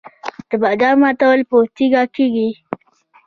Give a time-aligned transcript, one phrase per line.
[0.49, 2.49] د بادامو ماتول په تیږه کیږي.